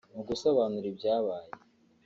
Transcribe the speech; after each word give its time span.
Mu 0.15 0.21
gusobanura 0.29 0.85
ibyabaye 0.93 1.49